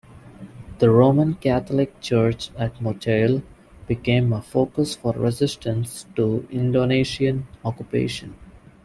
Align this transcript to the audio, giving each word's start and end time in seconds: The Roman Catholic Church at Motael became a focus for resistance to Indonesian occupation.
The 0.79 0.89
Roman 0.89 1.35
Catholic 1.35 2.01
Church 2.01 2.49
at 2.57 2.73
Motael 2.79 3.43
became 3.85 4.33
a 4.33 4.41
focus 4.41 4.95
for 4.95 5.13
resistance 5.13 6.07
to 6.15 6.47
Indonesian 6.49 7.47
occupation. 7.63 8.33